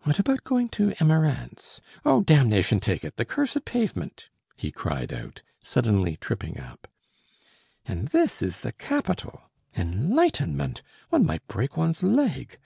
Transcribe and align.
What 0.00 0.18
about 0.18 0.42
going 0.42 0.68
to 0.70 0.90
Emerance? 0.98 1.80
Oh, 2.04 2.24
damnation 2.24 2.80
take 2.80 3.04
it, 3.04 3.14
the 3.16 3.24
cursed 3.24 3.64
pavement!" 3.64 4.28
he 4.56 4.72
cried 4.72 5.12
out, 5.12 5.40
suddenly 5.62 6.16
tripping 6.16 6.58
up. 6.58 6.88
"And 7.86 8.08
this 8.08 8.42
is 8.42 8.62
the 8.62 8.72
capital. 8.72 9.42
Enlightenment! 9.76 10.82
One 11.10 11.24
might 11.24 11.46
break 11.46 11.76
one's 11.76 12.02
leg. 12.02 12.58